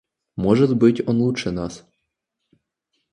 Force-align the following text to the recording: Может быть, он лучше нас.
Может 0.35 0.75
быть, 0.75 1.07
он 1.07 1.19
лучше 1.21 1.51
нас. 1.51 1.85